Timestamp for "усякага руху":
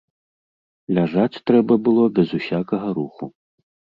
2.39-3.25